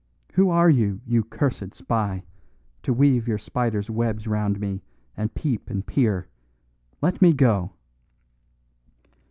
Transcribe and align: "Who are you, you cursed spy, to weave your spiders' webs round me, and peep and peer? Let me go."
"Who 0.33 0.49
are 0.49 0.67
you, 0.71 0.99
you 1.05 1.23
cursed 1.23 1.75
spy, 1.75 2.23
to 2.81 2.91
weave 2.91 3.27
your 3.27 3.37
spiders' 3.37 3.87
webs 3.91 4.25
round 4.25 4.59
me, 4.59 4.81
and 5.15 5.31
peep 5.31 5.69
and 5.69 5.85
peer? 5.85 6.27
Let 7.03 7.21
me 7.21 7.33
go." 7.33 7.73